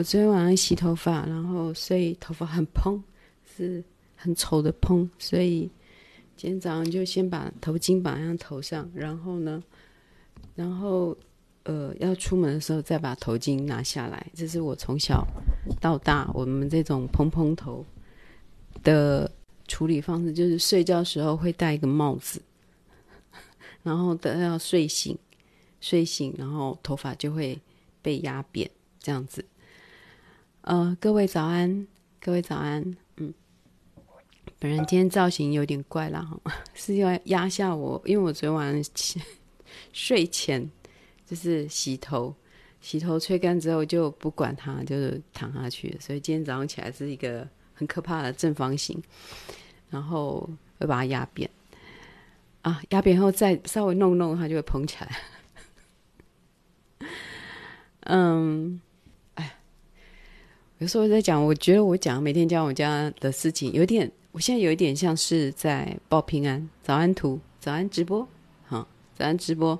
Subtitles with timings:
[0.00, 2.98] 我昨天晚上洗头发，然后所以头发很蓬，
[3.54, 3.84] 是
[4.16, 5.70] 很丑的蓬，所以
[6.38, 9.62] 今天早上就先把头巾绑在头上，然后呢，
[10.54, 11.14] 然后
[11.64, 14.26] 呃要出门的时候再把头巾拿下来。
[14.32, 15.22] 这是我从小
[15.82, 17.84] 到大我们这种蓬蓬头
[18.82, 19.30] 的
[19.68, 22.40] 处理方式，就是睡觉时候会戴一个帽子，
[23.82, 25.14] 然后等要睡醒。
[25.78, 27.60] 睡醒，然后头发就会
[28.00, 29.44] 被压扁，这样子。
[30.70, 31.84] 呃，各位早安，
[32.20, 32.96] 各位早安。
[33.16, 33.34] 嗯，
[34.60, 36.24] 本人今天造型有点怪啦，
[36.74, 38.94] 是要压下我，因为我昨天晚上
[39.92, 40.70] 睡前
[41.26, 42.32] 就是洗头，
[42.80, 47.44] 洗头吹干之后就不管它，就是躺下去，所以今天早上起来是一个
[47.74, 49.02] 很可怕的正方形，
[49.90, 51.50] 然后会把它压扁。
[52.62, 55.18] 啊，压扁后再稍微弄弄，它就会蓬起来。
[58.06, 58.80] 嗯，
[60.80, 68.26] 有时候在讲，我觉得我讲每天讲我家的事情，有点，我现在有一点像是在报平安，早安图，早安直播，
[68.64, 69.78] 好，早安直播，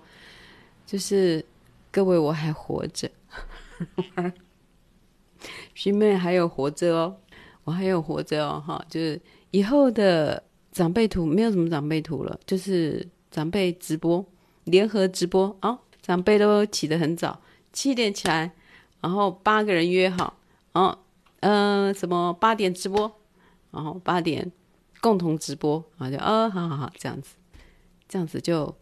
[0.84, 1.42] 就是
[1.91, 3.11] 各位我还活着，
[5.73, 7.17] 徐妹还有活着哦，
[7.64, 9.19] 我还有活着哦，哈，就是
[9.53, 14.23] 以后的长辈图没有什么长辈图了，就是长辈直播，
[14.64, 17.41] 联合直播啊，长辈都起得很早。
[17.73, 18.53] 七点起来，
[19.01, 20.37] 然后八个人约好，
[20.73, 20.99] 哦
[21.41, 23.11] 嗯、呃，什么八点直播，
[23.71, 24.51] 然后八点
[25.01, 27.35] 共同直播，然后就哦，好好好，这样子，
[28.09, 28.75] 这样子就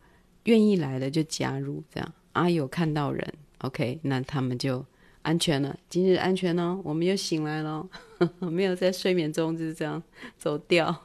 [0.45, 4.85] 愿意来的就加入，这样啊，有看到人，OK，那他们就
[5.23, 7.89] 安全了，今日安全哦，我们又醒来了，
[8.41, 10.03] 没有在睡眠中就是这样
[10.37, 11.05] 走掉。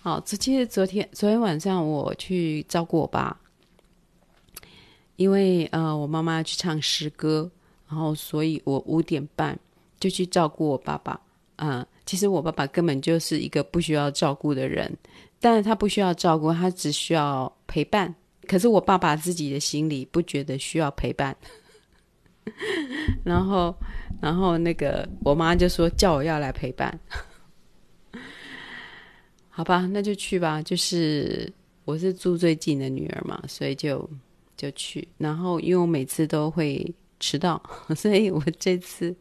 [0.00, 3.40] 好，这其实昨天昨天晚上我去照顾我爸。
[5.16, 7.50] 因为呃，我妈妈去唱诗歌，
[7.88, 9.58] 然后所以我五点半
[9.98, 11.20] 就去照顾我爸爸。
[11.56, 14.96] 啊、其实我爸爸根本就是一个不需要照顾的人，
[15.40, 18.14] 但是他不需要照顾，他只需要陪伴。
[18.46, 21.36] 可是我爸爸自己的心里不觉得需要陪伴。
[23.24, 23.74] 然后，
[24.20, 26.96] 然后那个我妈就说叫我要来陪伴。
[29.50, 30.62] 好吧，那就去吧。
[30.62, 31.52] 就是
[31.84, 34.08] 我是住最近的女儿嘛，所以就。
[34.56, 36.84] 就去，然后因为我每次都会
[37.20, 37.62] 迟到，
[37.96, 39.14] 所以我这次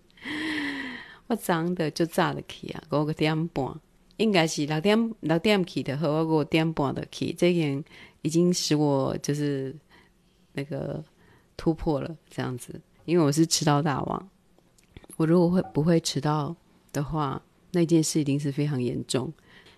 [1.27, 3.79] 我早的就早的去啊，五点半，
[4.17, 7.83] 应该是六点六点起的，和我五点半的去，这点
[8.21, 9.75] 已经使我就是
[10.53, 11.03] 那个
[11.55, 14.29] 突破了这样子，因为我是迟到大王，
[15.17, 16.55] 我如果会不会迟到
[16.91, 17.41] 的话，
[17.71, 19.31] 那件事一定是非常严重。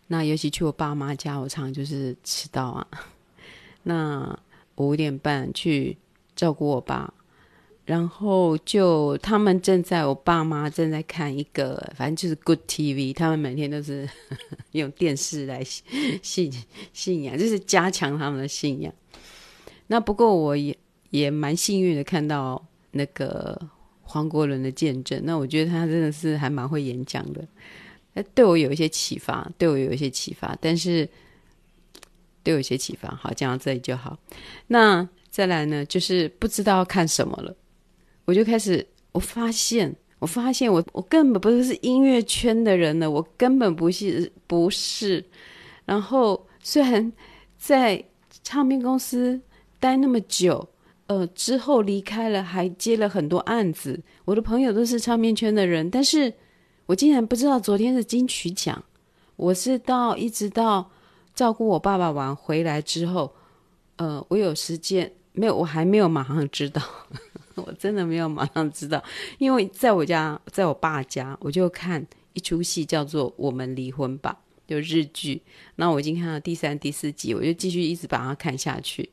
[0.07, 2.88] 那尤其去我爸妈家，我常常就是迟到啊，
[3.84, 4.40] 那。
[4.81, 5.97] 五点半去
[6.38, 7.13] 照顾我爸，
[7.89, 14.07] 然后就他们正在我爸妈正在看一个，反正就是 Good TV，他们每天都是
[14.73, 15.63] 用电视来
[16.22, 16.53] 信
[16.94, 18.94] 信仰，就是加强他们的信仰。
[19.88, 20.77] 那不过我也
[21.09, 23.59] 也蛮幸运的看到那个
[24.03, 27.44] 黄国伦的见证，那我觉得他真的是还蛮会演讲的，
[28.35, 31.09] 对我有一些启发，对我有一些启发，但是。
[32.41, 33.09] 都有些启发。
[33.21, 34.17] 好，讲到这里就好。
[34.67, 37.53] 那再来呢，就是不知道看什么了，
[38.29, 45.25] 我就开始，我发现，我发现我我根本不是音乐圈的人了，我根本不是不是。
[45.85, 47.12] 然后虽然
[47.57, 48.06] 在
[48.44, 49.41] 唱片公司
[49.79, 50.69] 待那么久，
[51.07, 56.31] 呃，之后离开了，还接了很多案子，我的朋友都是唱片圈的人，但是
[56.85, 58.84] 我竟然不知道昨天是金曲奖。
[59.38, 60.91] 我是到一直到。
[61.35, 63.34] 照顾我爸爸完回来之后，
[63.95, 65.56] 呃，我有时间没有？
[65.56, 66.81] 我还没有马上知道，
[67.65, 69.03] 我真的没有马上知道，
[69.37, 74.37] 因为在我家，在我爸家，我就看一出戏叫做《我们离婚吧》，
[74.69, 75.41] 就日剧。
[75.75, 79.09] 那我已经看到第三、第四集，我就继续一直把它看下去。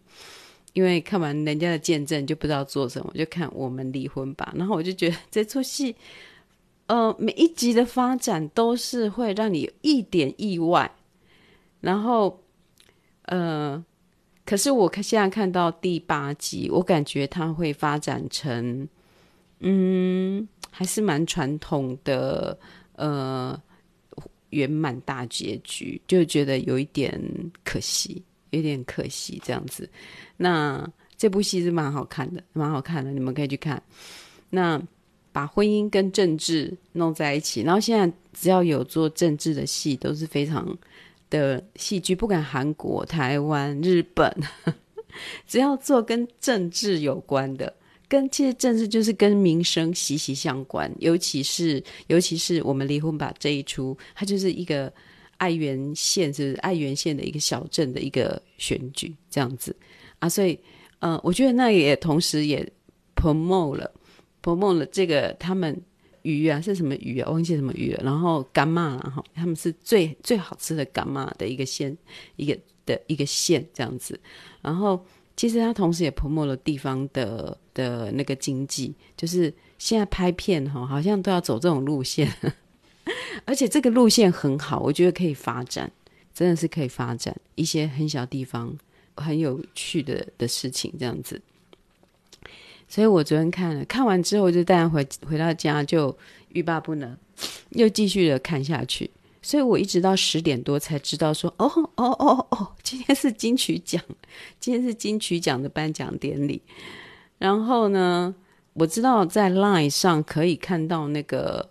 [0.72, 4.52] 因为看完人家的见证，就不知道做什么，我就看《我们离婚吧》。
[4.58, 5.96] 然后我就觉得这出戏，
[6.86, 10.94] 呃，每一集的发展都是会让你有一点意外。
[11.80, 12.42] 然后，
[13.22, 13.82] 呃，
[14.46, 18.88] 可是我现在看到第八集，我感觉它会发展成，
[19.58, 22.56] 嗯，还是蛮传统的，
[22.94, 23.60] 呃，
[24.50, 27.20] 圆满大结局，就觉得有一点
[27.64, 29.90] 可惜，有点可惜这样子。
[30.36, 33.82] 那这部戏是蛮好看的，蛮好看的，你们可以去看。
[34.48, 34.80] 那
[35.32, 40.78] 把婚姻跟政治弄在一起，然后现在只要有做政治的戏，都是非常。
[41.30, 44.34] 的戏剧，不管韩国、台湾、日本，
[45.46, 47.72] 只要做跟政治有关的，
[48.08, 54.92] 跟其实政治就是跟民生息息相关，尤其是尤其是我们离婚吧这一出，它就是一个
[55.38, 59.74] 爱媛县，就是爱媛县的一个小镇的一个选举这样子。
[60.18, 60.58] 啊，所以
[61.00, 62.66] 呃，我觉得那也同时也
[63.14, 63.90] promote 了
[64.42, 65.78] promote 了这个他们
[66.26, 71.96] 鱼啊是什么鱼啊，忘记什么鱼了，然后干妈然后他们是最最好吃的干妈的一个县，
[72.36, 74.18] 一个的一个县这样子，
[74.62, 75.04] 然后。
[75.38, 82.26] 其实他同时也 promote 了地方的的那个经济，就是现在拍片哈，好像都要走这种路线，
[83.44, 85.92] 而且这个路线很好，我觉得可以发展，
[86.32, 88.74] 真的是可以发展一些很小地方
[89.14, 91.38] 很有趣的的事情这样子。
[92.88, 96.16] 所以我昨天看了，看完之后就带他回回到家，就
[96.50, 97.16] 欲罢不能，
[97.70, 99.10] 又继续的看下去。
[99.42, 104.02] 所以我一直到十点多才知道说，哦哦哦哦，今天是金曲奖，
[104.58, 106.60] 今天是金曲奖的颁奖典礼。
[107.38, 108.34] 然后呢，
[108.72, 111.70] 我知道在 Line 上可以看到那个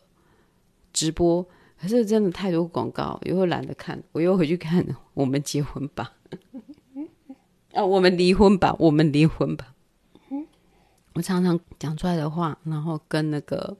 [0.93, 1.45] 直播，
[1.81, 4.81] 可是真的太多广告，又懒得看，我又回去看
[5.13, 6.13] 《我们结婚吧》
[7.73, 9.74] 啊，《我们离婚吧》，我们离婚吧。
[11.15, 13.75] 我常常讲出来的话，然后跟那个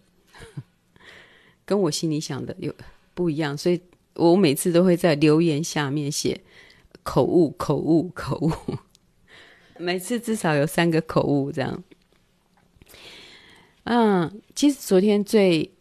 [1.64, 2.74] 跟我心里想的有。
[3.18, 3.82] 不一样，所以
[4.16, 6.42] 我每次都会在留言下面写
[7.02, 8.52] 口误、口误、口误，
[9.80, 11.82] 每次至少有三个口误这样。
[13.86, 15.72] 嗯，其实昨天最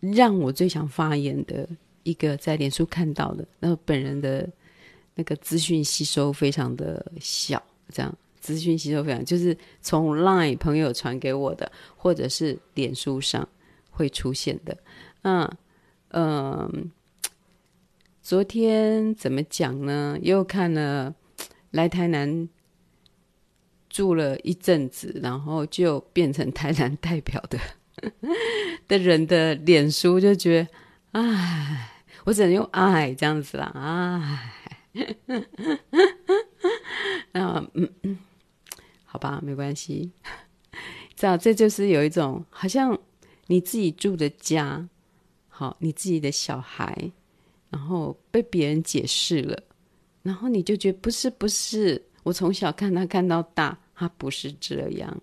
[0.00, 1.68] 让我最想发言的
[2.02, 4.50] 一个，在脸书看到的，那本人的
[5.14, 13.48] 那个资讯吸收非常的小，这样资讯吸收非常，就是从 Line 朋友传给我的，或者是脸书上
[13.90, 14.76] 会出现的，
[15.22, 15.50] 嗯。
[16.14, 16.90] 嗯，
[18.20, 20.18] 昨天怎么讲呢？
[20.20, 21.14] 又看了
[21.70, 22.50] 来台南
[23.88, 27.58] 住了一阵子，然后就变成台南代表的
[28.86, 30.62] 的人的脸书，就觉
[31.12, 31.90] 得，唉，
[32.24, 33.72] 我只能用“爱”这样子啦，
[34.92, 35.16] 哎，
[37.32, 38.18] 那嗯嗯，
[39.12, 40.10] 好吧，没关系，
[41.14, 42.98] 知道这就是有一种好像
[43.46, 44.88] 你自己住的家。
[45.50, 47.12] 好，你自己的小孩，
[47.68, 49.62] 然后被别人解释了，
[50.22, 55.14] 然后你就觉得不是不是，我从小看他看到大，他不是这样。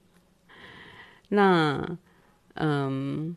[1.27, 1.97] 那，
[2.53, 3.35] 嗯，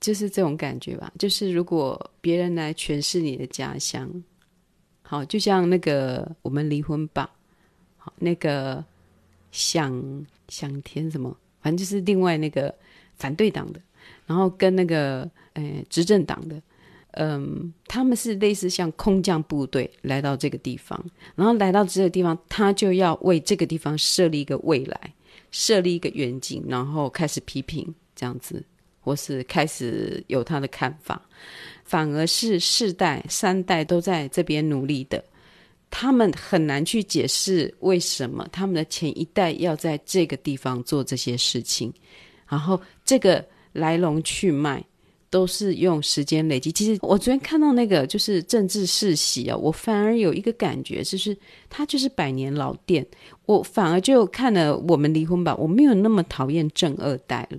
[0.00, 1.12] 就是这种感觉吧。
[1.20, 4.10] 就是如果别人来诠释你的家乡，
[5.02, 7.30] 好，就像那个我们离婚吧，
[8.18, 8.84] 那个
[9.50, 12.74] 想想填什么，反正就是另外那个
[13.16, 13.80] 反对党的。
[14.26, 16.60] 然后跟那个诶执政党的，
[17.12, 21.02] 嗯，他们是类似像空降部队来到这个地方，
[21.34, 25.14] 然后来到这个地方，他就要为这个地方设立一个未来，
[25.50, 28.64] 设立一个远景，然后开始批评这样子，
[29.00, 31.20] 或是开始有他的看法。
[31.84, 35.24] 反而是世代三代都在这边努力的，
[35.90, 41.92] 他们很难去解释为什么他们的前一代要在这个地方做这些事情，
[42.46, 43.44] 然后这个。
[43.74, 44.84] 来龙去脉
[45.30, 46.72] 都是用时间累积。
[46.72, 51.36] 其实我昨天看到那个就是政治世袭啊，我反而有一个感觉，就是
[51.68, 53.06] 它就是百年老店。
[53.44, 57.58] 我反而就看了我们离婚吧，我没有那么讨厌正二代了。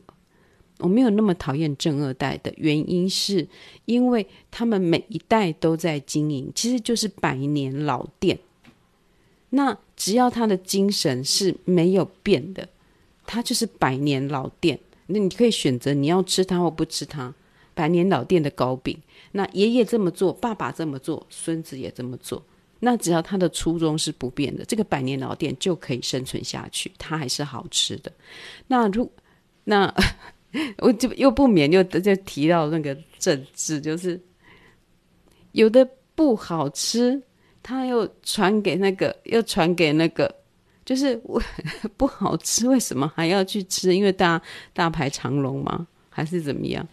[0.79, 3.48] 我没有那么讨厌正二代的原因，是
[3.86, 8.39] 因为他们每一代都在经营，其实就是百年老店。
[9.51, 12.67] 那只要他的精神是没有变的，
[13.25, 14.79] 他就是百年老店。
[15.07, 17.33] 那你可以选择你要吃它或不吃它，
[17.74, 18.95] 百年老店的糕饼。
[19.31, 22.43] 那爷爷这么做，爸爸这么做，孙子也这么做。
[22.79, 28.12] 那只要他的初衷是不变的，这个百年老店就可以生存下去，它还是好吃的。
[28.67, 29.12] 那如
[29.63, 29.93] 那
[30.79, 34.20] 我就又不免又就提到那个政治，就是
[35.51, 37.22] 有的不好吃，
[37.62, 40.34] 他又传给那个，又传给那个。
[40.86, 41.39] 就是我
[41.98, 43.96] 不好吃，为什么还要去吃？
[43.96, 44.41] 因为大
[44.74, 45.88] 大排长龙吗？
[46.10, 46.88] 还是怎么样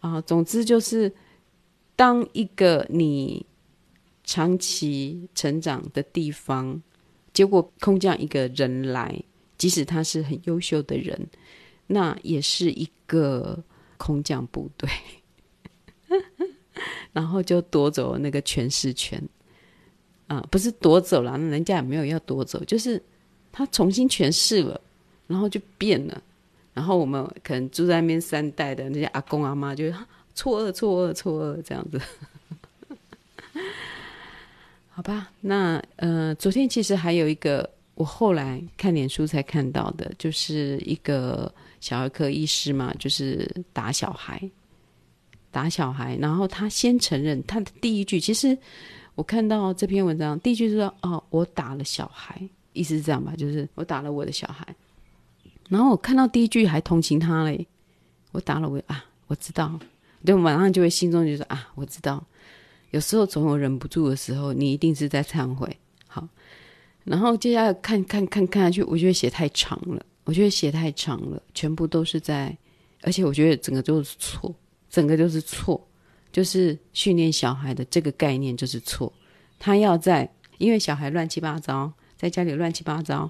[0.00, 0.20] 啊？
[0.20, 1.10] 总之就是，
[1.96, 3.46] 当一个你
[4.24, 6.82] 长期成长的地方，
[7.32, 9.18] 结果空降一个人来，
[9.56, 11.18] 即使他是很优秀的人，
[11.90, 13.58] 那也是一个
[13.96, 14.88] 空降部队，
[17.12, 19.22] 然后就夺走了那个诠释权
[20.26, 20.40] 啊！
[20.50, 23.02] 不是夺走了，人家也没有要夺走，就是。
[23.52, 24.80] 他重新诠释了，
[25.26, 26.22] 然后就变了，
[26.72, 29.92] 然后我们可能住在那边三代的那些阿公阿妈就
[30.36, 32.00] 错愕错愕错愕这样子，
[34.88, 35.32] 好吧？
[35.40, 44.40] 那呃，昨天其实还有一个我后来看脸书才看到的，就是一个小儿科医师嘛，就是打小孩，
[45.50, 48.56] 打小孩，然后他先承认他的第一句，其实
[49.14, 52.40] 我看到这篇文章第一句是说：“哦，我打了小孩。”
[52.72, 54.64] 意思是这样吧，就是我打了我的小孩。
[55.68, 57.66] 然后我看到第一句还同情他嘞，
[58.30, 59.76] 我打了我啊，我知道，
[60.24, 62.24] 对，马上就会心中就说啊，我知道。
[62.92, 65.76] 有时候总有忍不住的时候，你一定是在忏悔。
[66.06, 66.26] 好，
[67.04, 72.56] 然后接下来看看看看下去，我觉得写太长了，我觉得写太长了，全部都是在，
[73.02, 74.54] 而且我觉得整个都是错，
[74.88, 75.84] 整个都是错，
[76.30, 79.12] 就是训练小孩的这个概念就是错。
[79.58, 83.28] 他要在，因为小孩乱七八糟，在家里乱七八糟，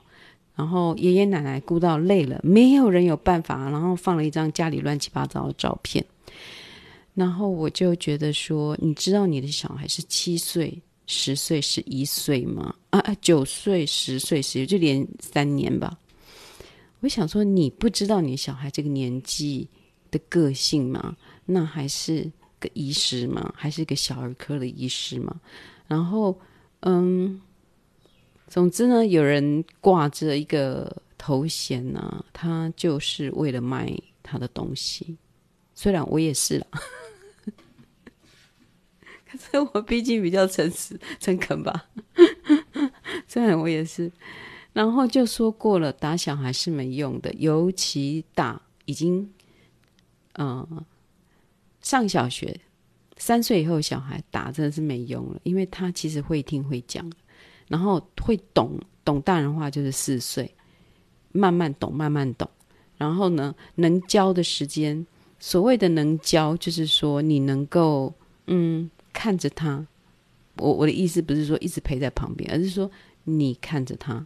[0.54, 6.04] 然后爷爷奶奶顾到累了，没有人有办法，然后放了一张家里乱七八糟的照片。
[7.14, 12.74] 然后我就觉得说，你知道你的小孩是七岁、十岁、十一岁吗？
[12.90, 15.98] 啊啊，九岁、十岁、十一，就连三年吧。
[17.00, 19.68] 我想说，你不知道你小孩这个年纪
[20.10, 21.16] 的个性吗？
[21.46, 23.52] 那还是个医师吗？
[23.56, 25.40] 还是个小儿科的医师吗？
[25.88, 26.38] 然后，
[26.80, 27.40] 嗯，
[28.46, 33.90] 总之呢，有人挂着一个头衔呢，他就是为了卖
[34.22, 35.16] 他的东西。
[35.74, 36.66] 虽然我也是了。
[39.30, 41.88] 可是我毕竟比较诚实、诚恳吧，
[43.26, 44.12] 虽然我也是。
[44.72, 49.28] 然后就说过了，打小孩是没用的，尤其打已经，
[50.34, 50.86] 嗯、呃，
[51.80, 52.60] 上小学
[53.16, 57.10] 三岁以后小孩打真的是没用了，因为他其实会听会讲，
[57.68, 60.54] 然后会懂懂大人话就是四岁，
[61.32, 62.48] 慢慢懂慢慢懂，
[62.96, 65.06] 然后呢，能教的时间，
[65.38, 68.12] 所谓的能教就是说你能够
[68.46, 68.90] 嗯。
[69.12, 69.84] 看着他，
[70.56, 72.88] 我我的意思不是说一直陪在旁边，而是说
[73.24, 74.24] 你看着他，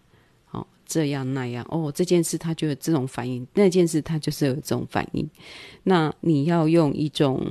[0.87, 5.29] 这样那样，哦，这件事他就有这种反应，那件事他就是有这种反应。
[5.83, 7.47] 那你要用一种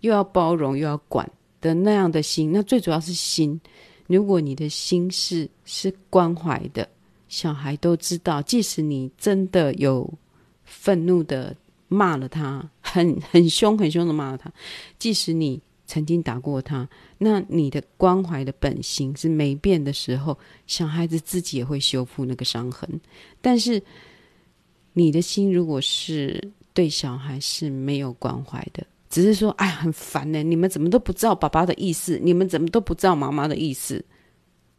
[0.00, 3.60] 又要包容又要管的那样的心，那最主要是心。
[4.06, 6.88] 如果你的心是是关怀的，
[7.28, 10.08] 小孩都知道，即使你真的有
[10.64, 11.56] 愤怒的
[11.88, 14.52] 骂了他，很很凶很凶的骂了他，
[14.98, 15.60] 即使你。
[15.86, 16.88] 曾经打过他，
[17.18, 23.00] 那你的关怀的本性是没变的时候，小孩子自己也会修复那个伤痕。
[23.40, 23.82] 但是
[24.92, 34.04] 你的心如果是对小孩是没有关怀的，只是说哎很烦呢，你们怎么都不知道爸爸的意思，你们怎么都不知道妈妈的意思？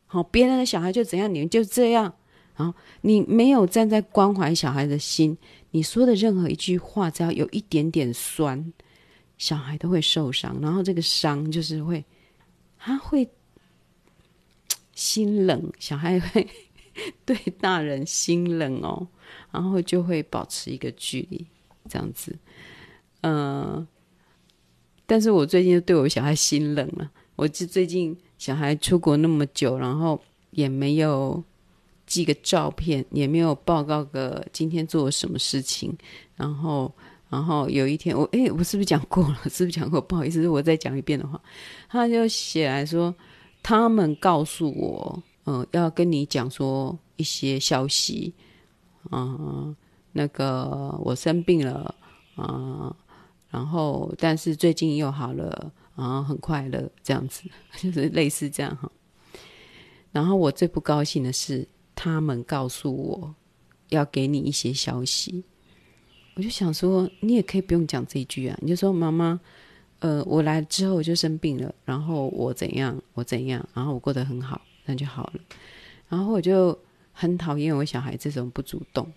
[0.05, 2.13] 好，别人的小孩就怎样，你们就这样。
[2.55, 5.37] 然后你没有站在关怀小孩的心，
[5.71, 8.73] 你说的任何一句话，只要有一点点酸。
[9.37, 12.03] 小孩都会受伤，然后这个伤就是会，
[12.77, 13.29] 他会
[14.95, 16.47] 心冷，小孩会
[17.23, 19.07] 对大人心冷哦，
[19.51, 21.45] 然后就会保持一个距离，
[21.87, 22.35] 这样子。
[23.21, 23.87] 嗯、
[25.05, 27.11] 但是我最近就对我小孩心冷了。
[27.35, 31.43] 我就最近小孩出国那么久，然后也没有
[32.07, 35.95] 寄个照片，也没有报告个今天做了什么事情，
[36.35, 36.91] 然后。
[37.29, 39.37] 然后有一天，我诶，我是不是讲过了？
[39.49, 39.99] 是不是讲过？
[39.99, 41.41] 不好意思，我再讲一遍的话，
[41.89, 43.13] 他就写来说，
[43.61, 48.33] 他们告诉我，嗯、要跟你讲说一些消息，
[49.11, 49.75] 嗯、
[50.13, 51.93] 那个我生病了，
[52.35, 52.95] 啊、
[53.49, 57.43] 然后但是最近又好了，然后很快乐，这样子，
[57.77, 58.89] 就是类似这样哈。
[60.13, 63.35] 然后我最不高兴的是，他们告诉我
[63.89, 65.43] 要给你一些消息。
[66.37, 69.39] 我就想说，你也可以不用讲这一句啊，你就说妈妈，
[69.97, 75.39] 呃，我来之后我就生病了，然后我怎样，我怎样，然后我过得很好，那就好了。
[76.07, 76.77] 然后我就
[77.11, 79.11] 很讨厌我小孩这种不主动。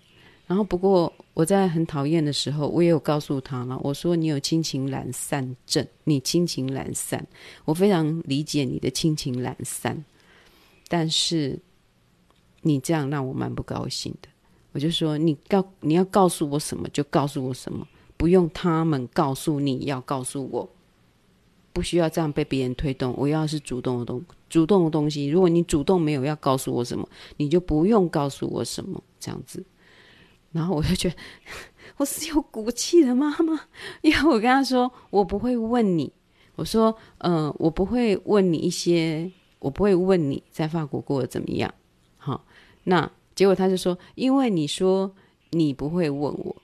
[0.46, 7.22] 然后不过我在很讨厌的时候，我也有告诉他了，我说你有亲情懒散症，你亲情懒散，
[7.66, 10.02] 我非常理解你的亲情懒散，
[10.88, 11.58] 但是
[12.62, 14.28] 你这样让我蛮不高兴的。
[14.72, 17.86] 我就说，你告你要告诉我什么就告诉我什么，
[18.16, 20.68] 不用他们告诉你要告诉我，
[21.72, 23.12] 不需要这样被别人推动。
[23.16, 27.08] 我要是主动的东主动的东西，如果你主动没有要告诉我什么，
[27.38, 29.64] 你就不用告诉我什么这样子。
[30.52, 31.16] 然后我就觉得
[31.98, 33.60] 我是有骨气的妈妈，
[34.02, 36.12] 因为我跟他说，我不会问你，
[36.54, 41.74] 我说，嗯、我不会问你一些，我不会问你在法国过得怎么样。
[42.18, 42.44] 好，
[42.84, 43.10] 那。
[43.40, 45.14] 结果他就说：“因为你说
[45.52, 46.62] 你不会问我，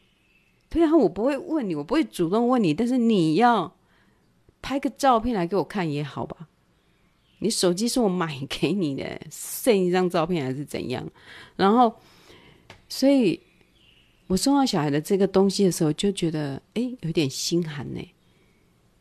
[0.68, 3.75] 对啊，我不会问你，我不会主动问你，但是你要
[4.61, 6.49] 拍个照片来给我看也好吧？
[7.38, 11.11] 你手机是我买给你的，剩一张照片还是怎样？
[11.56, 11.95] 然后，
[12.90, 13.40] 所以
[14.26, 18.06] 我送到小孩的这个东西的时候，就觉得哎，有点心寒呢，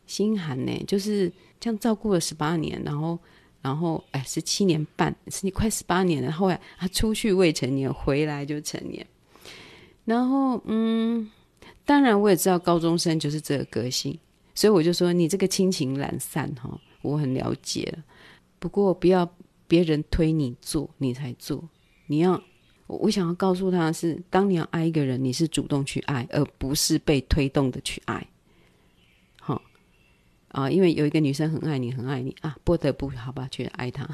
[0.06, 1.30] 心寒呢，就是
[1.60, 3.18] 这样照顾了十八年，然后，
[3.66, 9.04] 然后哎，十七年半，是你快十八年了，后来他出去未成年，回来就成年，
[10.04, 11.28] 然后嗯。
[11.84, 14.18] 当然，我也知道高中生就是这个个性，
[14.56, 17.96] 所以我就说你这个亲情懒散哈，我很了解。
[18.58, 19.28] 不过不要
[19.68, 21.62] 别人推你做，你才做。
[22.08, 22.42] 你要，
[22.88, 28.26] 我想要告诉他是，当你要爱一个人，你是主动去爱，而不是被推动的去爱。
[30.56, 34.08] 啊，因为有一个女生很爱你，很爱你啊，不得不好吧，去爱她。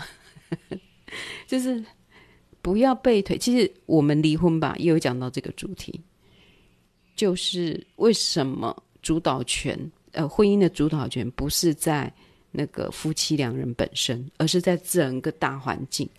[1.47, 1.81] 就是
[2.61, 3.39] 不要被推。
[3.39, 6.01] 其实我们离婚吧，也有讲到这个主题。
[7.15, 9.79] 就是为什么主导权，
[10.11, 12.13] 呃，婚姻的主导权不是在
[12.51, 16.11] 那个夫妻两人本身，而是在整个大环境，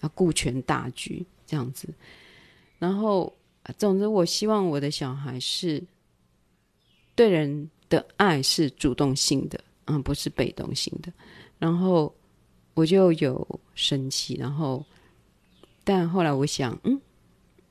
[0.00, 1.88] 啊，顾全大局这样子。
[2.78, 3.34] 然后，
[3.78, 5.82] 总之，我希望我的小孩是
[7.14, 11.12] 对人的爱是主动性的，嗯，不是被动性的。
[11.58, 12.14] 然后
[12.74, 14.84] 我就有生气，然后，
[15.84, 17.00] 但后来我想，嗯，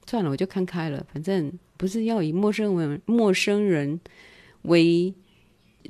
[0.05, 1.51] 算了，我就看开了，反正。
[1.77, 3.99] 不是要以陌生人陌生人
[4.61, 5.13] 为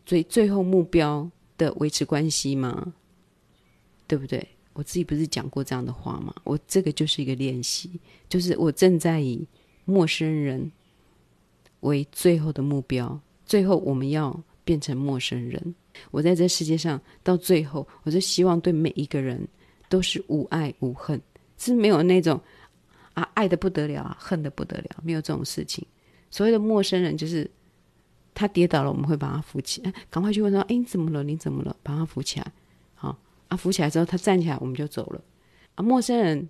[0.03, 1.29] 最最后目标
[1.60, 2.91] 的维持关系吗？
[4.08, 4.48] 对不对？
[4.74, 6.34] 我自己不是讲过这样的话吗？
[6.44, 9.48] 我这个就是一个练习，就是我正在以
[9.86, 10.72] 陌生人
[11.82, 15.75] 为最后的目标，最后我们要变成陌生人。
[16.11, 19.47] 我在这世界上到最后，我就希望对每一个人
[19.87, 21.21] 都是无爱无恨，
[21.57, 22.39] 是没有那种。
[23.13, 25.87] 啊，爱的不得了啊，恨得不得了，没有这种事情。
[26.29, 27.49] 所谓的陌生人，就是
[28.33, 31.23] 他跌倒了，我们会把他扶起来，赶快去问他：“哎，你怎么了？
[31.23, 32.51] 你怎么了？”把他扶起来。
[32.93, 35.23] 好，啊，扶起来之后，他站起来，我们就走了。
[35.75, 36.49] 啊，陌生人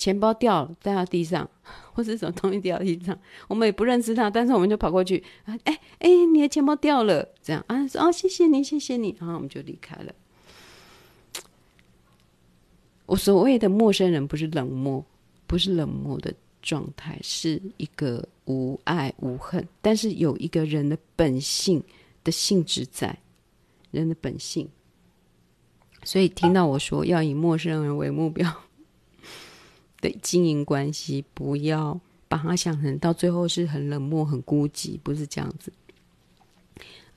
[0.00, 1.48] 钱包掉了，掉到地上，
[1.92, 3.16] 或是什么东西掉到地上，
[3.46, 10.12] 我们也不认识他，但是我们就跑过去，啊，哎哎，你的钱包掉了，这样啊，说哦，谢谢你，谢谢你，然后我们就离开了。
[13.06, 15.04] 我所谓的陌生人，不是冷漠。
[15.46, 21.82] 不是冷漠的状态，是一个无爱无恨，但是有一个人的本性
[22.22, 23.18] 的性质在，
[23.90, 24.68] 人的本性。
[26.04, 28.48] 所以听到我说要以陌生人为目标
[30.00, 35.72] 的经营关系，不要把它想成到最后是很冷漠、很孤寂，不是这样子，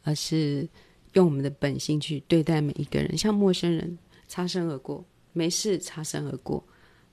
[0.03, 0.67] 而是
[1.13, 6.63] 用我们的本性去对待每一个人，像陌生人擦身而过，没事擦身而过。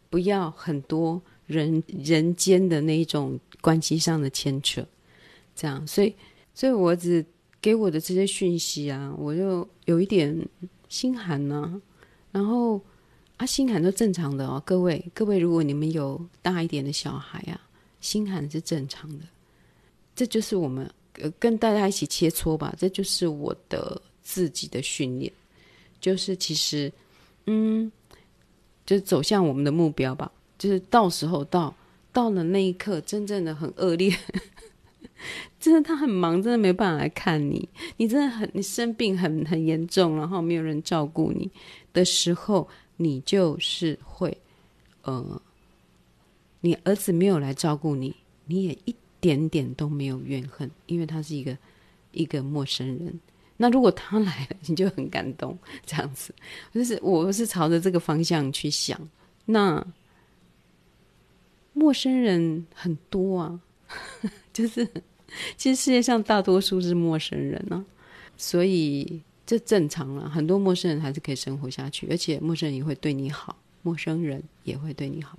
[0.09, 4.85] 不要很多人人间的那一种关系上的牵扯，
[5.55, 6.13] 这样，所以，
[6.53, 7.25] 所以我只
[7.61, 10.37] 给我的这些讯息啊，我就有一点
[10.89, 11.81] 心寒呢、啊。
[12.33, 12.81] 然后
[13.41, 17.59] 啊，心寒都正常的哦，各位，各位，如果你们有大一点的小孩啊，
[17.99, 19.25] 心寒是正常的。
[20.15, 25.33] 这就是我们呃跟大家一起切磋吧，这就是我的自己的训练，
[26.03, 26.93] 就是其实，
[27.47, 27.91] 嗯。
[28.87, 31.73] 就是走向我们的目标吧，就是到时候到
[32.13, 34.13] 到了那一刻，真正的很恶劣，
[35.61, 37.69] 真的他很忙，真的没办法来看你。
[37.99, 41.49] 你真的很，你生病很很严重，然后没有人照顾你
[41.93, 42.69] 的时候，
[43.03, 44.37] 你就是会，
[45.05, 45.41] 呃，
[46.61, 51.57] 你儿子没有来照顾你，你也一点点都没有怨恨，因为他是一个
[52.13, 53.19] 一个陌生人。
[53.57, 56.35] 那如果他来了，你就很感动， 这样子，
[56.75, 59.01] 就是我是朝着这个方向去想。
[59.47, 59.83] 那
[61.73, 63.61] 陌生人很多啊，
[64.53, 64.87] 就是
[65.57, 67.83] 其实世界上大多数是陌生人啊，
[68.37, 70.31] 所以这正常了。
[70.31, 75.37] 很多陌生人还是可以生活下去，而且陌生人也会对你好，陌生人也会对你好。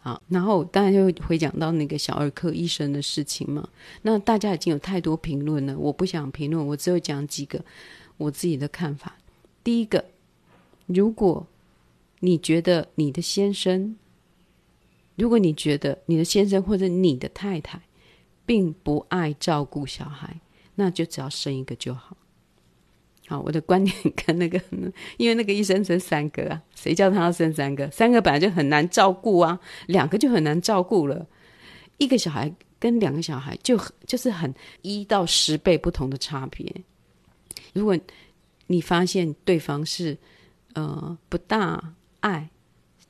[0.00, 3.68] 好，然后当然就会讲到那个小儿科医生的事情嘛。
[4.00, 7.62] 那大家已经有太多评论了，我不想评论，我只有讲几个
[8.16, 9.14] 我自己的看法。
[9.62, 10.02] 第一个，
[10.86, 11.46] 如果
[12.20, 13.94] 你觉得你的先生，
[15.16, 17.82] 如果你觉得你的先生或者你的太太
[18.46, 20.40] 并不爱照顾小孩，
[20.76, 22.16] 那就只要生一个就好。
[23.26, 24.60] 好，我的观点跟那个，
[25.16, 27.90] 因为那个医生生三个啊，谁叫他要生三个？
[27.90, 31.26] 三个本来就很难照顾啊，两个就很难照顾了，
[31.96, 36.70] 一个小孩跟两个小孩就就是很一到十倍不同的差别。
[37.72, 37.98] 如果
[38.66, 40.16] 你发现对方是
[40.74, 42.50] 呃不大爱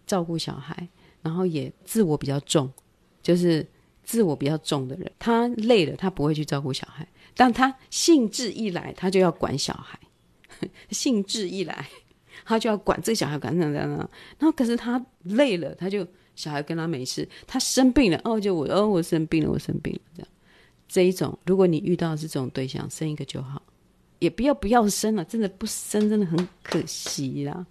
[0.07, 0.88] 照顾小孩，
[1.22, 2.72] 然后也自我比较重，
[3.20, 3.66] 就是
[4.05, 9.98] 自我比较重的人，他累了他不会去照顾小孩，但他兴致一来他就要管小孩。
[10.90, 11.88] 兴致一来，
[12.44, 13.88] 他就要管这个小孩，管这样这样。
[13.90, 14.09] 然
[14.40, 17.29] 后可是他累了，他就小孩跟他没事。
[17.46, 20.29] 他生病了，哦，就我哦，我生病了，我生病了，这样。
[20.87, 23.62] 这一种，如果你遇到的是这种对象，生一个就好，
[24.18, 27.66] 也不要不要生了，真的不生真的很可惜啦。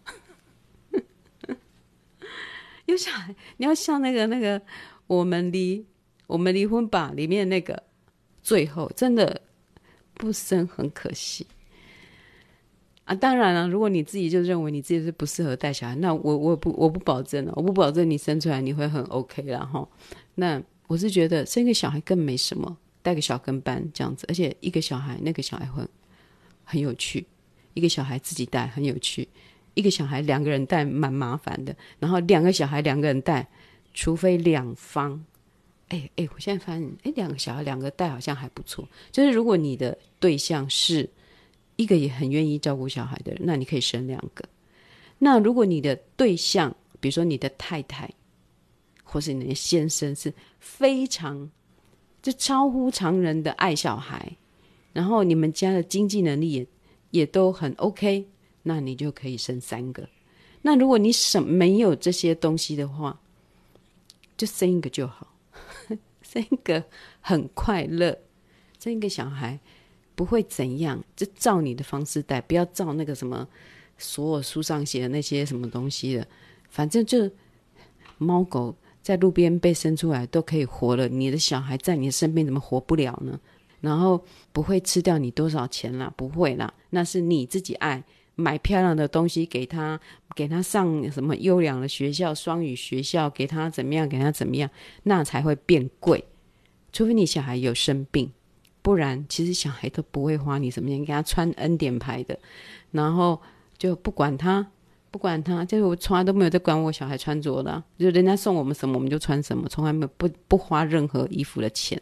[2.85, 4.61] 有小孩，你要像那个那个
[5.07, 5.85] 我们离
[6.27, 7.81] 我们离婚吧里面那个，
[8.41, 9.41] 最后真的
[10.15, 11.47] 不生很可惜
[13.05, 13.15] 啊。
[13.15, 19.87] 当然了，如果你自己就认为你自己是不适合带小孩，那我我不我不保证了，我不保证你生出来你会很 OK 了哈。
[20.35, 22.77] 那我是觉得生个小孩更没什么。
[23.05, 25.85] 带个小跟班这样子，而且一个小孩那个小孩会
[26.63, 27.27] 很有趣，
[27.73, 29.27] 一个小孩自己带很有趣，
[29.73, 33.45] 一个小孩两个人带蛮麻烦的，然后两个小孩两个人带，
[33.93, 35.21] 除非两方，
[35.89, 41.09] 哎哎，我现在发现，哎，两个小孩两个带好像还不错，就是如果你的对象是
[41.75, 44.43] 一个也很愿意照顾小孩的人，那你可以生两个。
[45.19, 48.09] 那如果你的对象，比如说你的太太，
[49.03, 51.49] 或是你的先生是非常。
[52.21, 54.37] 就超乎常人的爱小孩，
[54.93, 56.67] 然后你们家的经济能力也
[57.11, 58.25] 也都很 OK，
[58.61, 60.07] 那你就可以生三个。
[60.61, 63.19] 那如果你什没有这些东西的话，
[64.37, 65.35] 就生一个就好，
[66.23, 66.81] 生一个
[67.19, 68.17] 很快乐，
[68.79, 69.59] 生一个小孩
[70.15, 73.47] 不会怎样，就照你的方式带，不要照那个什么
[73.97, 76.27] 所有书上写的那些什么东西的，
[76.69, 77.29] 反正就
[78.17, 78.75] 猫狗。
[79.01, 83.37] 在路边被生出来都可以活了，你的小孩在你的身边怎么活不了呢？
[83.81, 84.23] 然后
[84.53, 88.01] 不会吃掉你多少钱啦，不会啦，那是你自己爱
[88.35, 89.99] 买漂亮的东西给他，
[90.37, 94.69] 给他上什么优良的学校、双语学校，给他怎么样，给他怎么样，
[95.03, 96.23] 那才会变贵。
[96.93, 98.31] 除非你小孩有生病，
[98.83, 102.37] 不然其实小孩都不会花你什么钱，给他穿 N 点牌的，
[102.91, 103.41] 然后
[103.79, 104.67] 就不管他。
[105.09, 112.01] 不管他，就是我从来都没有在管我小孩穿着的，就人家送我们什么我们就穿什么，从来没有不不花任何衣服的钱。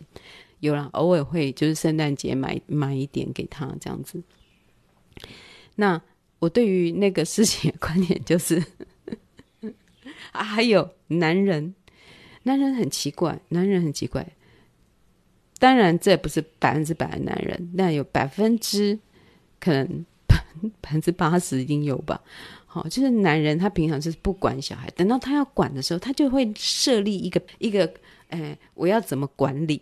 [0.62, 4.24] 有啦，偶尔会就是圣诞节买买一点给他这样子。
[5.76, 6.02] 那
[6.40, 8.64] 我对于那个事情的观点就是，
[10.32, 11.76] 啊， 还有男人，
[12.44, 14.26] 男人很奇怪，男人很奇怪。
[15.62, 18.98] 当然这不是百分之百的男人，那有百分之
[19.60, 19.86] 可能
[20.26, 20.36] 百
[20.82, 22.20] 百分之八十一定有吧。
[22.66, 27.94] 好，就是男人，他平常是不管小孩，等到他要管的时候，他就会设立一个一个，
[28.30, 29.80] 哎，我要怎么管理？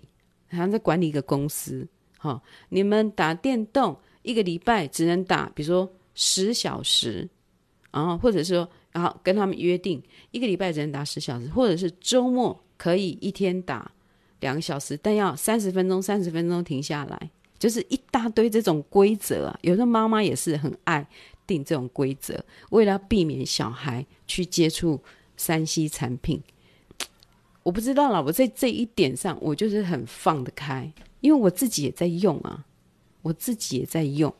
[0.52, 1.88] 好像在管理一个公司。
[2.18, 7.30] 好，你们打电动一个礼拜只能打，比如说十小时，
[7.89, 13.89] 然后或者说，然后跟他们约定一个礼拜只能打十小时，或者是周末可以一天打
[14.39, 19.60] 两个小时，但要三十分钟，三十分钟停下来，就是一大堆这种规则啊。
[19.62, 21.08] 有的妈妈也是很爱。
[21.49, 25.02] 定这种规则，为了避免小孩去接触
[25.36, 26.43] 三 C 产品，
[27.63, 28.21] 我不知道啦。
[28.21, 32.65] 我在这一点上，我就是很放得开，因为我自己也在用啊，
[33.23, 34.32] 我自己也在用，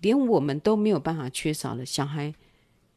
[0.00, 2.34] 连我们都没有办法缺少的小孩，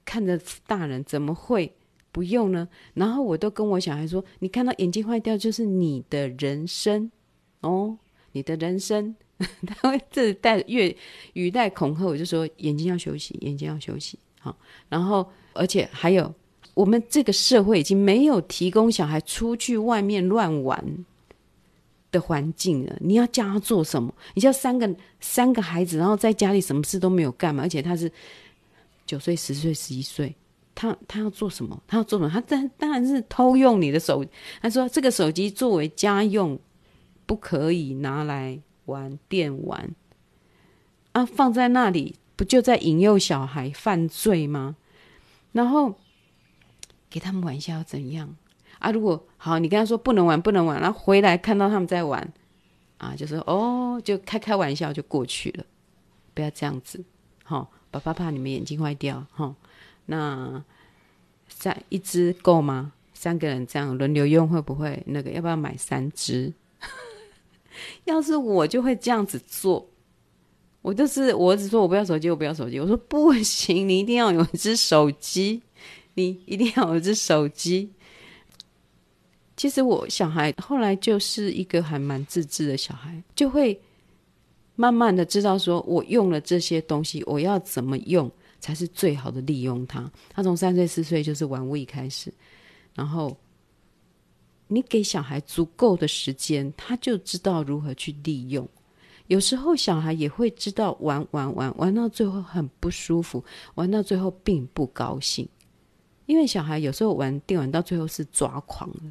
[0.06, 1.76] 看着大人怎么会
[2.15, 2.65] 不用呢？
[2.93, 7.12] 然后我都跟我小孩说：“你看到眼睛坏掉，就是你的人生
[7.60, 7.97] 哦，
[8.32, 9.13] 你的人生。
[9.67, 10.95] ”他会这带越
[11.34, 14.17] 语带恐吓，我就说眼睛要休息，眼睛要休息。
[14.39, 14.56] 好，
[14.88, 16.34] 然后而且还有，
[16.73, 21.06] 我们这个社会已经没有提供小孩出去外面乱玩
[22.13, 22.95] 的环境了。
[23.01, 24.15] 你要叫他做什么？
[24.34, 27.63] 你叫三个三个孩子，然后在家里什么事都没有干嘛？
[27.63, 28.10] 而且他是
[29.06, 30.34] 九岁、十岁、十一岁，
[30.76, 31.82] 他他要做什么？
[31.88, 32.30] 他要做什么？
[32.30, 34.24] 他当当然是偷用你的手。
[34.62, 36.60] 他说这个手机作为家用，
[37.26, 38.60] 不可以拿来。
[38.86, 39.96] 玩电玩
[41.14, 44.76] 啊，放在那里不就在引诱小孩犯罪吗？
[45.54, 45.96] 然后
[47.10, 48.36] 给他们玩一下又怎样
[48.78, 48.92] 啊？
[48.92, 52.32] 如果好，你跟他说不能玩，不能玩，然后回来看到他们在玩
[53.00, 55.66] 啊，就说哦，就开开玩笑就过去了，
[56.36, 57.04] 不要这样子。
[57.44, 59.26] 好、爸爸怕你们眼睛坏掉。
[59.32, 59.56] 哈、
[60.06, 60.63] 那
[61.48, 62.94] 三一只够吗？
[63.13, 65.32] 三个人这样轮流用会不会那个？
[65.32, 66.54] 要不要买三只？
[68.06, 69.88] 要是我就会这样子做，
[70.82, 72.80] 我就是我儿子说我不要手机，我不要手机。
[72.80, 75.62] 我说不行，你一定要有一只手机，
[76.13, 77.91] 你一定要有一只手机。
[79.58, 83.82] 其实我小孩后来就是一个还蛮自制的小孩，就会
[84.76, 88.30] 慢慢的知道说，我用了这些东西，我要怎么用
[88.65, 90.12] 才是最好的利用它。
[90.30, 92.34] 他从三岁四岁就是玩 Wii 开始，
[92.93, 93.38] 然后。
[94.67, 98.67] 你给小孩足够的时间，他就知道如何去利用。
[99.28, 105.47] 有时候小孩也会知道玩玩玩玩到最后很不舒服，玩到最后并不高兴，
[106.25, 109.04] 因为小孩有时候玩电玩到最后是抓狂的。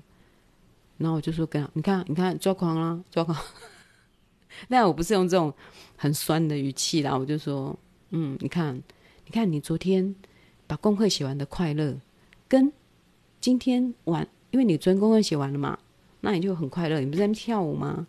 [0.98, 3.38] 然后我就说跟他：“你看，你看，抓狂啊，抓狂。
[4.68, 5.54] ”但我不是用这种
[5.96, 7.78] 很酸的语气啦，我就说
[8.10, 8.82] ：“嗯，你看，
[9.26, 10.14] 你看，你昨天
[10.66, 11.96] 把功课写完的快乐，
[12.48, 12.72] 跟
[13.40, 15.78] 今天玩，因为你昨天功课写完了嘛，
[16.20, 17.00] 那你就很快乐。
[17.00, 18.06] 你不是在跳舞吗？”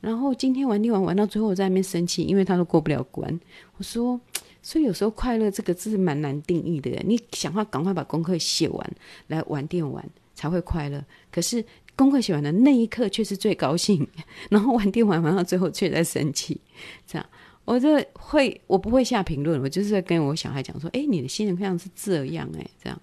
[0.00, 3.40] 然后今天玩电玩玩到最后，在那边生气，因为他都过不了关。
[3.76, 4.20] 我说，
[4.62, 6.90] 所以有时候快乐这个字蛮难定义的。
[7.04, 8.92] 你想要赶快把功课写完
[9.28, 11.64] 来玩电玩才会快乐，可是
[11.96, 14.06] 功课写完的那一刻却是最高兴。
[14.50, 16.60] 然后玩电玩玩到最后却在生气，
[17.06, 17.26] 这样
[17.66, 22.98] 我就会我不会下评论，我就是在跟我小孩讲说：“哎，你的心情像是这样哎，这样。”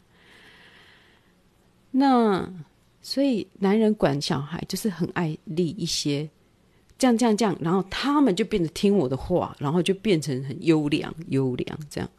[1.92, 2.52] 那
[3.04, 6.28] 所以男人管小孩就是很爱立一些。
[6.96, 12.10] 这样这样这样，然后他们就变得听我的话，然后就变成很优良优良这样。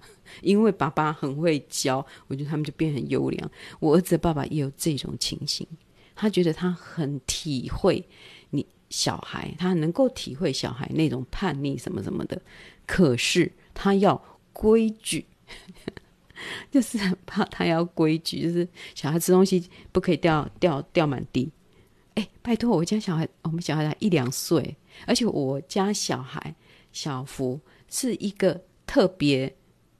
[0.43, 3.51] 因为爸爸很会教，我觉得他们就变很优良。
[3.81, 5.67] 我儿子的爸爸也有这种情形，
[6.15, 8.05] 他觉得他很体会
[8.95, 12.41] 小孩，他能够体会小孩那种叛逆什么什么的。
[12.87, 15.27] 可是他要规矩，
[16.71, 21.51] 就是很怕他要规矩，就是小孩吃东西不可以掉掉掉满地。
[22.15, 24.77] 哎，拜托，我家小孩，我们小孩才一两岁，
[25.07, 26.55] 而且我家小孩
[26.93, 29.53] 小福是一个特别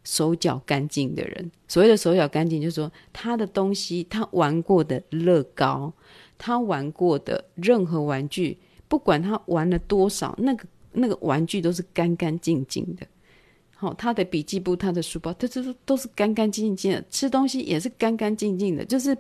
[0.05, 1.51] 手脚干净的人。
[1.67, 5.93] 所谓的手脚干净，就是说他的东西，他玩过的乐高，
[6.39, 8.57] 他玩过的任何玩具，
[8.95, 13.05] 不管他玩了多少，那个那个玩具都是干干净净的。
[13.75, 17.05] 好，他的笔记簿、他的书包，他这都都是干干净净的。
[17.11, 19.17] 吃东西也是干干净净的，就是。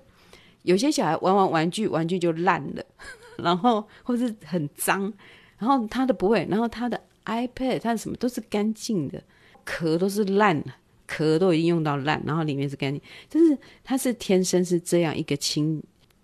[0.62, 2.82] 有些小孩玩玩玩具，玩具就烂了，
[3.36, 5.12] 然后或是很脏，
[5.58, 9.22] 然后他的不会，然后他的 iPad，他的什么都是干净的，
[9.62, 10.72] 壳都是烂的，
[11.06, 15.82] 壳都已经用到烂，然后里面是干净，就是他是天生是这样一个清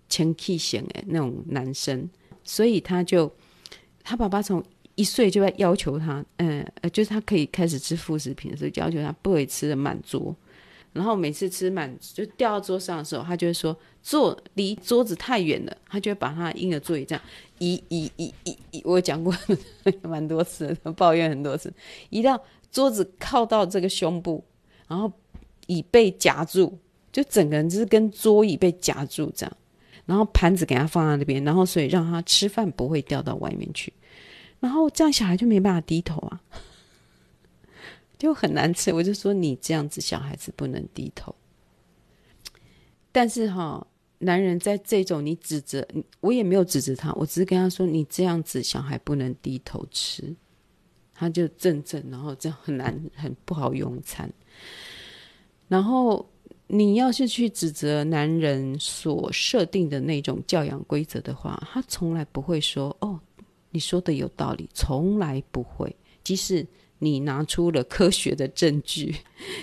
[0.08, 2.08] 清气型诶那种男生，
[2.50, 3.32] 所以他就
[4.02, 4.60] 他爸爸从
[4.96, 10.34] 一岁就在要求他，嗯呃，就是他可以开始吃副食品，所以要求他不可以吃的满桌。
[10.92, 17.24] 然后每次吃满就掉到桌上的时候，他就会说坐离桌子太远了，他就会把他婴儿座椅这样
[17.60, 18.82] 移移移移移。
[18.84, 19.32] 我讲过
[20.02, 21.72] 蛮多次，抱怨很多次，
[22.08, 24.42] 移到桌子靠到这个胸部，
[24.88, 25.10] 然后
[25.68, 26.76] 椅背夹住，
[27.12, 29.56] 就整个人就是跟桌椅被夹住这样。
[30.10, 33.92] 然后盘子给他放在那边，然后所以让他吃饭不会掉到外面去。
[34.58, 36.40] 然后这样小孩就没办法低头啊。
[38.18, 41.32] 就很难吃，我就说你这样子，小孩子不能低头。
[43.12, 43.86] 但是哈，
[44.18, 45.86] 男人在这种你指责，
[46.18, 50.34] 我也没有指责他，我只是跟他说你这样子，小孩不能低头吃，
[51.14, 54.28] 他就正正，然后这样很难，很不好用餐。
[55.68, 56.28] 然后
[56.72, 63.18] 你要是去指责男人所设定的那种教养规则的话，他从来不会说哦，
[63.70, 66.66] 你说的有道理，从来不会，即使。
[67.02, 69.16] 你拿出了科学的证据，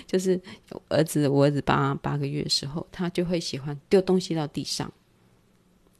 [0.08, 0.40] 就是
[0.88, 4.92] 儿子，我儿子八八个月的时候，他就会喜欢丢东西到地上。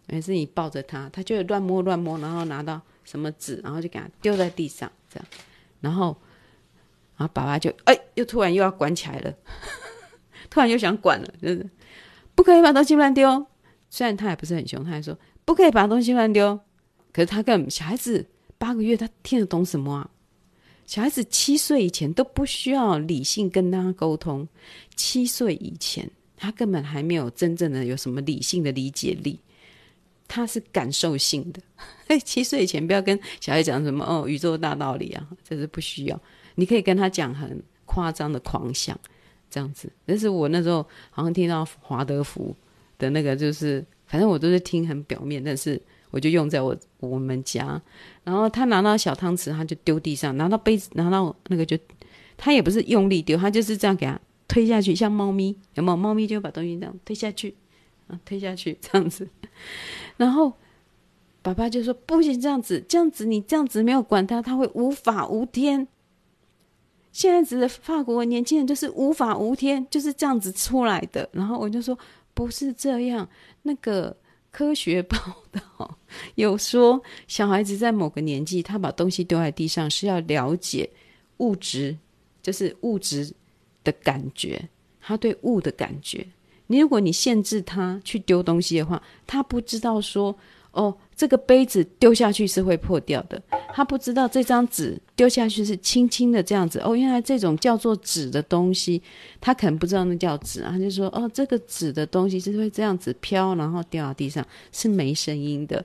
[0.08, 5.28] 每次你抱着他，他就会乱摸乱摸，然后拿到什么纸，然后就给他丢在地上，这样，
[5.80, 6.06] 然后，
[7.16, 9.32] 然后爸爸就哎，又突然又要管起来了，
[10.50, 11.68] 突然又想管了，就是
[12.34, 13.46] 不可以把东西乱丢。
[13.90, 16.58] 虽然他也不是很凶，他还说不可以把东西乱丢，
[17.12, 18.26] 可是他跟小孩子
[18.58, 20.10] 八个月，他听得懂什么啊？
[20.86, 24.46] 小孩子七岁以前都不需要理性跟他沟通，
[24.96, 29.38] 七岁以前他根本还没有真正的有什么理性的理解力，
[30.26, 31.60] 他是感受性的。
[32.24, 36.20] 七岁以前不要跟小孩讲什么哦，宇宙大道理啊，这是不需要。
[36.54, 38.98] 你可以跟他讲很夸张的狂想，
[39.50, 39.90] 这样子。
[40.06, 42.54] 但是我那时候好像听到华德福
[42.98, 45.80] 的那个，就是反正我都是听很表面，但是。
[46.10, 47.78] 我就用在我我们家，
[48.24, 51.76] 然后他拿到小汤匙，他就丢地上；拿到杯子，拿到那个就，
[52.34, 55.96] 他也不是用力丢，他就是这样给他推下去，像猫咪有没有？
[55.98, 57.54] 猫咪就把东西这样推下去，
[58.06, 59.28] 啊，推下去这样子。
[60.16, 60.50] 然后
[61.42, 65.86] 爸爸就说：“不行，这样子，这样子你这样子没有管他，他会无法无天。
[67.12, 71.98] 现在指的法国年轻人就是无法无天，就是这样子出来的。”然后我就说
[72.34, 73.28] ：“不是这样，
[73.62, 74.16] 那个。”
[74.50, 75.16] 科学报
[75.52, 75.98] 道
[76.34, 80.88] 有说，小孩子在某个年纪，他把东西丢在地上是要了解
[81.36, 81.96] 物质，
[82.42, 83.30] 就是物质
[83.84, 84.68] 的感觉，
[85.02, 86.26] 他对物的感觉。
[86.66, 90.34] 你如果你限制他去丢东西的话，他不知道说，
[90.78, 93.42] 哦，这个杯子丢下去是会破掉的。
[93.74, 96.78] 他不知道这张纸丢下去是轻轻的这样子。
[96.84, 99.02] 哦，原来这种叫做纸的东西，
[99.40, 100.70] 他可能不知道那叫纸啊。
[100.70, 105.84] 他就说，哦，这个纸的东西是会这样子飘，然后掉到地上是没声音的。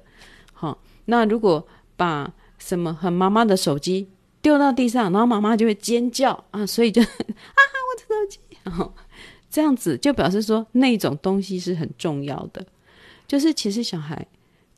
[0.53, 4.07] 好、那如果把什么很妈妈的手机
[4.43, 8.93] 丢到地上，然后妈妈就会尖叫啊，所以就 啊，我的手机，然后
[9.49, 12.63] 这样子就表示说那种东西是很重要的。
[13.25, 14.27] 就是其实小孩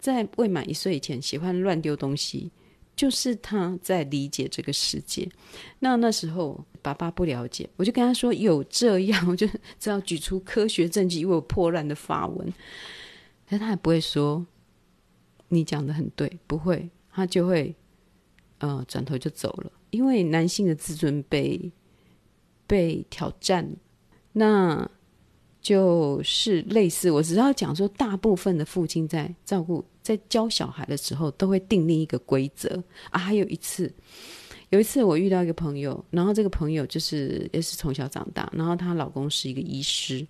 [0.06, 2.52] 在未满一岁以前喜欢乱丢东西，
[2.96, 5.28] 就是他在理解这个世界。
[5.80, 9.48] 那那时候爸爸不了解，我就跟他说有这样， 我就
[9.80, 12.54] 只要举出科学证据，因为我破烂的发文，
[13.50, 14.46] 但他也不会说
[15.48, 17.76] 你讲的很对，不会，他就会
[18.60, 21.72] 呃转头就走了，因为男性的自尊被
[22.68, 23.76] 被挑战。
[24.34, 24.88] 那。
[25.66, 32.70] 就是类似，我只要讲说，大部分的父亲在照顾、在教小孩的时候，都会订立一个规则
[33.10, 33.18] 啊。
[33.18, 33.92] 还有一次，
[34.70, 40.24] 有一次我遇到一个朋友，然后这个朋友就是也是从小长大，然后她老公是一个医师，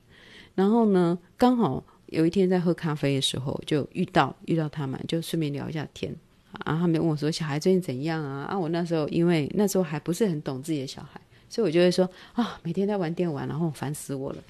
[0.56, 6.16] 然后呢，刚好有一天在喝咖啡的时候就遇到遇到他们，就顺便聊一下天
[6.60, 6.80] 啊。
[6.80, 14.42] 他们问我说：“小孩最近怎样啊？”啊，我那时候因为那时候还不是很懂自己的小孩，所以我就会说：“啊，每天在玩电玩，然后烦死我了。”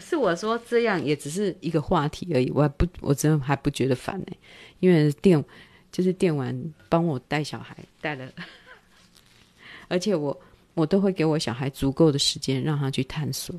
[0.00, 4.26] 是我说这样也只是一个话题而已，我还不，我真的还不觉得烦呢，
[4.80, 5.42] 因为电
[5.90, 8.30] 就是电玩帮我带小孩带了，
[9.88, 10.38] 而且我
[10.74, 13.54] 我都会给我小孩足够的时间让他去探索，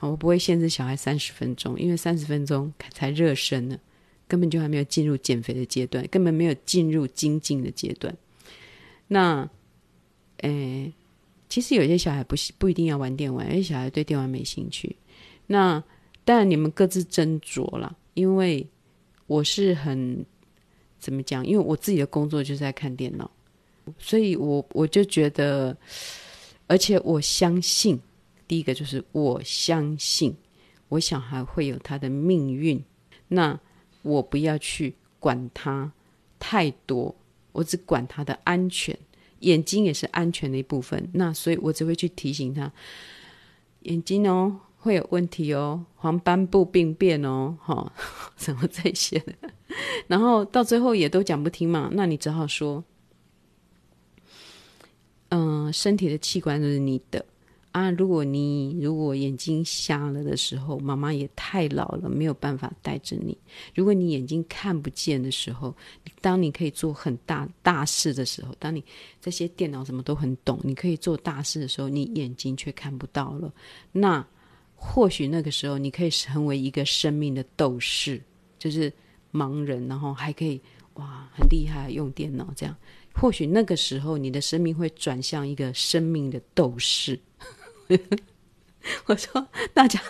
[0.00, 3.78] 我不会限制小孩三十分钟，因为三十分钟才热身呢，
[4.26, 8.14] 根本就还没有进入减肥的阶段，根本没有进入精进的阶段。
[9.06, 9.48] 那，
[10.38, 10.92] 诶，
[11.48, 14.96] 其实有些小孩不不一定要玩电玩，有些小孩对电玩没兴趣。
[15.52, 15.82] 那
[16.24, 17.96] 当然，你们各自斟酌了。
[18.14, 18.64] 因为
[19.26, 20.24] 我是很
[21.00, 21.44] 怎么讲？
[21.44, 23.28] 因为我自己的工作就是在看电脑，
[23.98, 25.76] 所以我我就觉得，
[26.68, 27.98] 而且我相信，
[28.46, 30.36] 第一个就是我相信
[30.88, 32.80] 我小孩会有他的命运。
[33.26, 33.58] 那
[34.02, 35.90] 我不要去管他
[36.38, 37.14] 太多，
[37.50, 38.96] 我只管他的安全。
[39.40, 41.08] 眼睛也是安全的一部分。
[41.14, 42.70] 那所以我只会去提醒他
[43.82, 44.60] 眼睛哦。
[44.82, 47.92] 会有问题哦，黄斑部病变哦，哈、哦，
[48.38, 49.34] 什么这些的，
[50.06, 52.82] 然后到最后也都讲不听嘛，那你只好说，
[55.28, 57.22] 嗯、身体的器官都是你的
[57.72, 57.90] 啊。
[57.90, 63.36] 如果你如果眼睛瞎了的时候，妈妈也太老了，没有办法带着你。
[63.74, 65.76] 如果你眼睛看不见的时候，
[66.22, 68.82] 当你可以做很大大事的时候，当你
[69.20, 73.52] 这些电脑什么都很懂，你可以做大事的时候，你眼睛却看不到了，
[73.92, 74.26] 那。
[74.82, 78.22] 或许那个时候你可以成为一个生命的斗士，
[78.58, 78.90] 就是
[79.30, 80.58] 盲人，然后还可以
[80.94, 82.74] 哇很厉害用电脑这样。
[83.14, 87.20] 或许那个时候你的生命会转向一个生命的斗士。
[89.04, 90.00] 我说大家，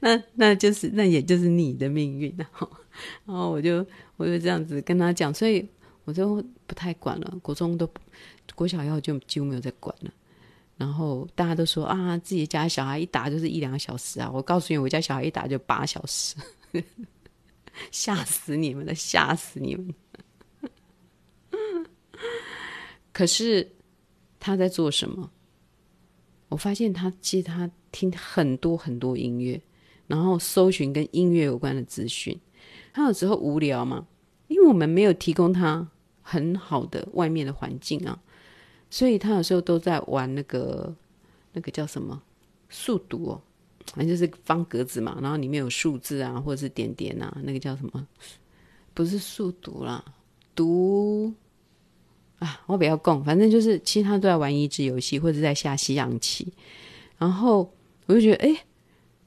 [0.00, 2.34] 那那就是那也就是你的命运。
[2.38, 2.70] 然后，
[3.26, 5.68] 然后我就我就这样子跟他讲，所以
[6.04, 7.38] 我就不太管了。
[7.42, 7.86] 国中都
[8.54, 10.10] 国小要就几乎没有再管了。
[10.76, 14.30] 然后大家都说啊，自己家小孩一打就是一两个小时啊！
[14.30, 16.36] 我告诉你，我家小孩一打就八小时，
[17.90, 19.94] 吓死你们了，吓死你们！
[23.10, 23.66] 可是
[24.38, 25.30] 他在做什么？
[26.50, 29.58] 我发现他其实他听很多很多音乐，
[30.06, 32.38] 然后搜寻跟音乐有关的资讯。
[32.92, 34.06] 他有时候无聊嘛，
[34.48, 35.88] 因为我们没有提供他
[36.20, 38.18] 很好的外面的环境啊。
[38.96, 40.90] 所以他有时候都在玩那个
[41.52, 42.18] 那个叫什么
[42.70, 43.40] 数独哦，
[43.92, 48.06] 反正就是方格子嘛，然后里面有数字啊，或者是点点啊，那个叫什么？
[48.94, 50.02] 不是数独啦，
[50.54, 51.30] 读
[52.38, 56.50] 啊，我不要讲，反正就是其他都在玩益智游戏，或者在下西洋棋。
[57.18, 57.70] 然后
[58.06, 58.64] 我就觉得，哎，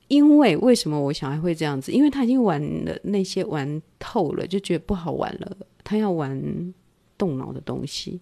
[0.07, 1.91] 因为为什么我小孩会这样子？
[1.91, 6.73] 因为他已经玩了那些玩透了，就觉得不好玩了，他要玩
[7.19, 8.19] 动脑的东西。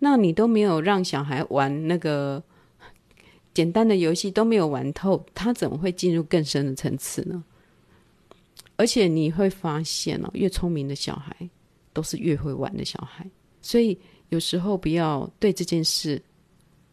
[0.00, 2.42] 那你都没有让小孩玩那个
[3.54, 7.44] 简单的游戏，都没有玩透，他怎么会进入更深的层次呢？
[8.76, 11.36] 而且你会发现哦，越聪明的小孩
[11.92, 13.30] 都是越会玩的小孩，
[13.60, 13.96] 所以
[14.30, 16.20] 有时候不要对这件事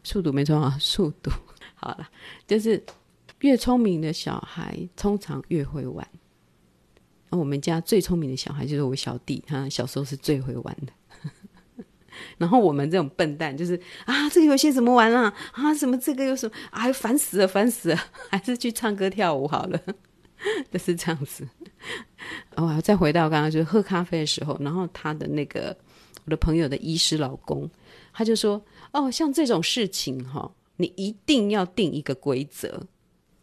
[0.04, 1.30] 速度没错啊， 速度
[1.74, 2.06] 好了，
[2.46, 2.84] 就是
[3.40, 6.06] 越聪明的小孩通常越会玩。
[7.30, 10.92] 那我们家最聪明的小孩就是我小弟，他小时候是最会玩的。
[12.36, 15.32] 然后我们这种笨蛋就是啊，这个游戏怎么玩啊？
[15.52, 16.52] 啊，什么这个又什么？
[16.70, 17.98] 哎，烦死了，烦死了！
[18.30, 19.80] 还是去唱歌跳舞好了，
[20.72, 21.46] 就是这样子。
[22.56, 25.76] 哦，再回到刚刚就是喝咖啡的时候，然后他的那个
[26.24, 27.68] 我的朋友的医师老公，
[28.12, 28.62] 他就说
[28.92, 32.82] ：“哦，像这种事情哈、哦，你一定要定一个规则。”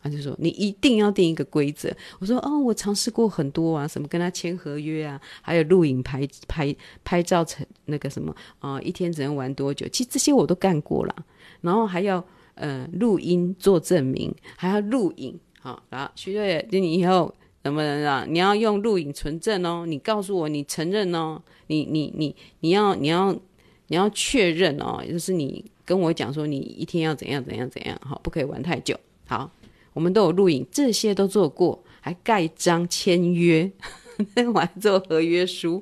[0.05, 1.91] 他就说：“你一定要定一个规则。”
[2.21, 9.87] 我说：“哦，我尝试过很多啊，什么跟他签合约啊，还有录影拍拍拍照成那个什么啊、一天只能玩多久？
[9.87, 11.15] 其实这些我都干过了。
[11.61, 15.39] 然后还要呃录音做证明，还要录影。
[15.59, 17.33] 好，然后徐瑞，你以后
[17.63, 18.27] 能不能啊？
[18.29, 23.33] 你要用录影存证哦，你告诉我你承认哦，你你你你要你要
[23.87, 28.95] 你要确认哦，就是你跟我讲说你一天要怎样怎样怎样，好，不可以玩太久，
[29.27, 29.49] 好。”
[29.95, 33.71] 我们都有录影，这些都做过，还盖章签约，
[34.53, 35.81] 我还做合约书。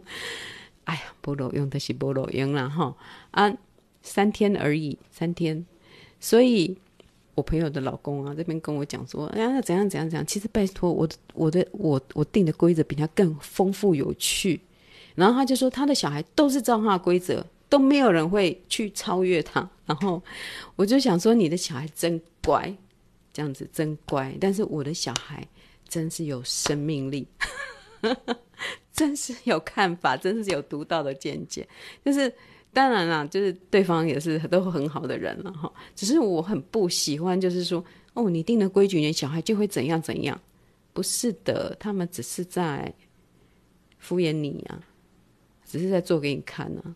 [0.83, 2.95] 哎呀，菠萝用的是菠萝用了哈
[3.31, 3.51] 啊，
[4.03, 5.65] 三天而已，三天。
[6.19, 6.77] 所以，
[7.33, 10.23] 我朋友的老公啊，这边跟我讲说，哎呀，怎样怎样怎样。
[10.27, 14.61] 其实拜托，我的我的我我定的规则比他更丰富有趣。
[15.15, 19.67] 然后他就说，他的小孩都是照他的规则，都没有人会去超越他。
[19.85, 20.21] 然后
[20.75, 22.75] 我就想说，你的小孩真乖。
[23.33, 25.45] 这样子真乖，但是我的小孩
[25.89, 27.27] 真是有生命力，
[28.93, 31.67] 真是有看法，真是有独到的见解。
[32.05, 32.31] 就是
[32.71, 35.73] 当然啦，就是对方也是都很好的人了哈。
[35.95, 40.39] 只是我很不喜欢，就是说哦，你定的规矩，你小孩就会怎样怎样。
[40.93, 42.93] 不是的，他们只是在
[43.97, 44.79] 敷衍你啊，
[45.65, 46.95] 只是在做给你看啊。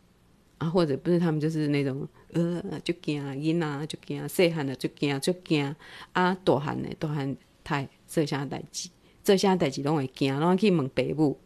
[0.57, 5.75] 啊，或者不是他们就是那种呃，就惊啊囡仔就惊啊细汉的就惊就惊
[6.13, 8.89] 啊，大汉的大汉太做啥代志，
[9.23, 11.37] 做啥代志拢会惊，拢去问爸母，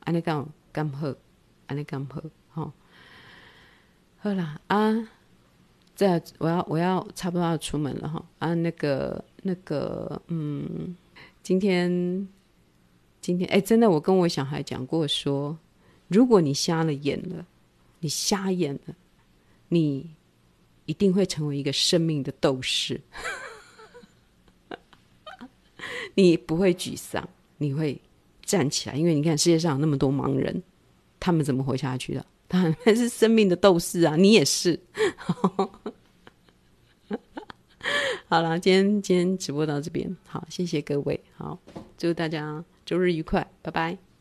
[0.00, 1.14] 安尼讲咁好，
[1.66, 2.22] 安尼咁好，
[2.52, 2.72] 吼，
[4.18, 5.08] 好啦啊，
[5.94, 10.96] 这我要我要差不多要出门了哈啊，那个那个嗯，
[11.42, 12.26] 今天
[13.20, 15.58] 今天哎、真的，我跟我小孩讲过说，
[16.08, 17.44] 如果你瞎了眼了。
[18.02, 18.94] 你瞎眼了，
[19.68, 20.10] 你
[20.86, 23.00] 一定会成为一个生命的斗士。
[26.14, 27.26] 你不会沮丧，
[27.58, 27.98] 你会
[28.44, 30.62] 站起来，因为你看世界上有那么多盲人，
[31.20, 32.26] 他们怎么活下去的？
[32.48, 34.16] 他们是生命的斗士啊！
[34.16, 34.78] 你也是。
[38.28, 41.58] 好了，今天今天直播到这边，好，谢谢各位，好，
[41.96, 44.11] 祝大家周日愉快，拜拜。